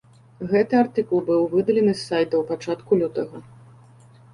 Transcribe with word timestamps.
Гэты 0.53 0.73
артыкул 0.83 1.21
была 1.29 1.45
выдаленая 1.53 1.95
з 2.03 2.05
сайта 2.09 2.35
ў 2.37 2.43
пачатку 2.51 2.91
лютага. 3.05 3.49